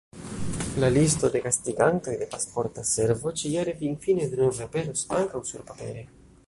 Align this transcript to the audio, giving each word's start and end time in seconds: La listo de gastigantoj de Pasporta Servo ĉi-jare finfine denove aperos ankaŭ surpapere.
La 0.83 0.87
listo 0.93 1.29
de 1.35 1.41
gastigantoj 1.43 2.15
de 2.21 2.29
Pasporta 2.31 2.87
Servo 2.93 3.35
ĉi-jare 3.43 3.77
finfine 3.83 4.27
denove 4.35 4.69
aperos 4.69 5.07
ankaŭ 5.21 5.49
surpapere. 5.53 6.07